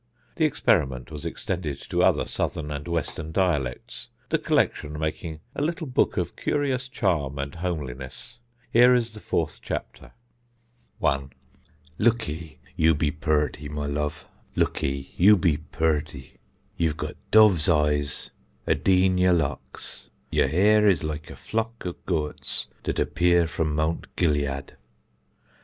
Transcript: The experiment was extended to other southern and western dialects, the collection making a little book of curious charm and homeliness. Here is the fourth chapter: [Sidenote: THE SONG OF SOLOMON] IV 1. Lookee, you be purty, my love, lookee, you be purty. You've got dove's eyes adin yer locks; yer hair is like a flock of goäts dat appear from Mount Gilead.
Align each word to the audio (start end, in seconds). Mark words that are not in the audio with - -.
The 0.37 0.45
experiment 0.45 1.11
was 1.11 1.25
extended 1.25 1.79
to 1.81 2.01
other 2.01 2.25
southern 2.25 2.71
and 2.71 2.87
western 2.87 3.31
dialects, 3.31 4.09
the 4.29 4.39
collection 4.39 4.97
making 4.97 5.41
a 5.53 5.61
little 5.61 5.85
book 5.85 6.17
of 6.17 6.35
curious 6.35 6.89
charm 6.89 7.37
and 7.37 7.53
homeliness. 7.53 8.39
Here 8.73 8.95
is 8.95 9.11
the 9.11 9.19
fourth 9.19 9.59
chapter: 9.61 10.13
[Sidenote: 10.55 10.57
THE 10.57 11.07
SONG 11.07 11.13
OF 11.13 11.19
SOLOMON] 11.19 11.29
IV 11.29 11.89
1. 11.97 11.97
Lookee, 12.39 12.59
you 12.75 12.95
be 12.95 13.11
purty, 13.11 13.69
my 13.69 13.85
love, 13.85 14.25
lookee, 14.55 15.13
you 15.17 15.37
be 15.37 15.57
purty. 15.57 16.37
You've 16.77 16.97
got 16.97 17.13
dove's 17.29 17.69
eyes 17.69 18.31
adin 18.67 19.19
yer 19.19 19.33
locks; 19.33 20.09
yer 20.31 20.47
hair 20.47 20.89
is 20.89 21.03
like 21.03 21.29
a 21.29 21.35
flock 21.35 21.85
of 21.85 22.03
goäts 22.07 22.65
dat 22.83 22.97
appear 22.97 23.45
from 23.45 23.75
Mount 23.75 24.07
Gilead. 24.15 24.75